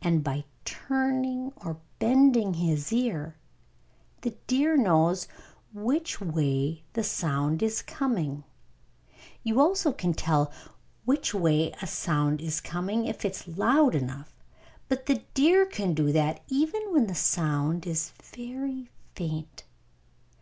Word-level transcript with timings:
And 0.00 0.24
by 0.24 0.44
turning 0.64 1.52
or 1.54 1.76
bending 1.98 2.54
his 2.54 2.94
ear, 2.94 3.36
the 4.22 4.30
deer 4.46 4.74
knows 4.74 5.28
which 5.74 6.18
way 6.18 6.82
the 6.94 7.04
sound 7.04 7.62
is 7.62 7.82
coming. 7.82 8.44
You 9.42 9.60
also 9.60 9.92
can 9.92 10.14
tell 10.14 10.50
which 11.04 11.34
way 11.34 11.72
a 11.82 11.86
sound 11.86 12.40
is 12.40 12.58
coming, 12.58 13.04
if 13.04 13.22
it 13.26 13.32
is 13.32 13.48
loud 13.58 13.94
enough; 13.94 14.32
but 14.88 15.04
the 15.04 15.16
deer 15.34 15.66
can 15.66 15.92
do 15.92 16.10
that 16.10 16.40
even 16.48 16.80
when 16.90 17.06
the 17.06 17.14
sound 17.14 17.86
is 17.86 18.12
very 18.34 18.88
faint. 19.14 19.64